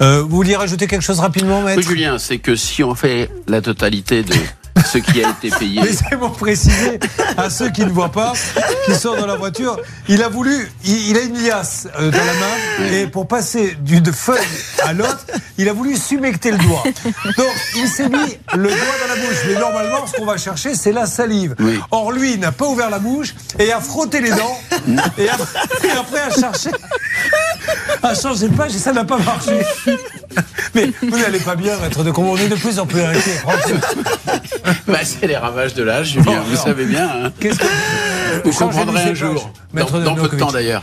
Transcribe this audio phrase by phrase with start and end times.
[0.00, 3.30] Euh, vous vouliez rajouter quelque chose rapidement, maître Oui, Julien, c'est que si on fait
[3.46, 4.34] la totalité de
[4.84, 5.80] ce qui a été payé.
[5.84, 7.00] Laissez-moi préciser
[7.36, 8.34] à ceux qui ne voient pas,
[8.84, 9.78] qui sont dans la voiture,
[10.08, 13.76] il a voulu, il, il a une liasse euh, dans la main, et pour passer
[13.80, 14.38] d'une feuille
[14.84, 15.24] à l'autre,
[15.58, 16.82] il a voulu sumecter le doigt.
[17.36, 19.38] Donc, il s'est mis le doigt dans la bouche.
[19.48, 21.54] Mais normalement, ce qu'on va chercher, c'est la salive.
[21.58, 21.80] Oui.
[21.90, 24.60] Or, lui, il n'a pas ouvert la bouche et a frotté les dents,
[25.18, 26.70] et après, et après a cherché
[28.06, 29.52] a changé de page et ça n'a pas marché.
[30.74, 33.40] Mais vous n'allez pas bien, maître de On est de plus en plus inquiet.
[34.86, 37.08] Bah, c'est les ravages de l'âge, Julien, Bon, vous savez bien.
[37.08, 37.32] hein.
[37.40, 37.64] Qu'est-ce que
[38.44, 40.82] Vous Changez comprendrez un jour, dans, dans peu de temps d'ailleurs.